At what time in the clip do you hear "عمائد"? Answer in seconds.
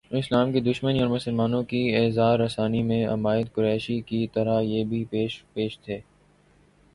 3.07-3.51